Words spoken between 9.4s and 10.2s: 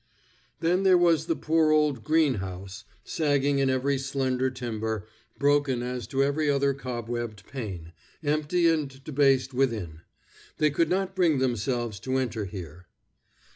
within;